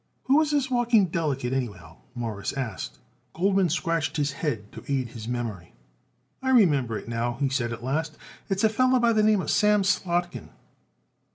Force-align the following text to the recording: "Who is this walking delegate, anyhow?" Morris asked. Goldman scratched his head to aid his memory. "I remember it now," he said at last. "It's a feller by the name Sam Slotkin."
"Who 0.23 0.41
is 0.41 0.49
this 0.49 0.71
walking 0.71 1.09
delegate, 1.09 1.53
anyhow?" 1.53 1.97
Morris 2.15 2.53
asked. 2.53 2.97
Goldman 3.35 3.69
scratched 3.69 4.17
his 4.17 4.31
head 4.31 4.71
to 4.71 4.83
aid 4.87 5.09
his 5.09 5.27
memory. 5.27 5.75
"I 6.41 6.49
remember 6.49 6.97
it 6.97 7.07
now," 7.07 7.33
he 7.33 7.49
said 7.49 7.71
at 7.71 7.83
last. 7.83 8.17
"It's 8.49 8.63
a 8.63 8.69
feller 8.69 8.99
by 8.99 9.13
the 9.13 9.21
name 9.21 9.47
Sam 9.47 9.83
Slotkin." 9.83 10.49